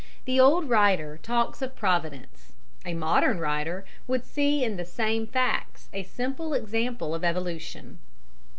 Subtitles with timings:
[0.25, 2.53] The old writer talks of providence;
[2.83, 7.99] a modern writer would see in the same facts a simple example of evolution.